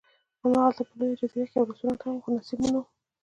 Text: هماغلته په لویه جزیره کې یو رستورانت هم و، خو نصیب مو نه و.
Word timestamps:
هماغلته 0.41 0.81
په 0.87 0.93
لویه 0.99 1.17
جزیره 1.19 1.45
کې 1.49 1.55
یو 1.57 1.67
رستورانت 1.69 2.01
هم 2.03 2.13
و، 2.15 2.23
خو 2.23 2.29
نصیب 2.37 2.59
مو 2.61 2.69
نه 2.73 2.79
و. 2.81 2.85